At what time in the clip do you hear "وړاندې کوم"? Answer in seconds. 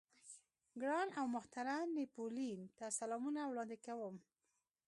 3.45-4.15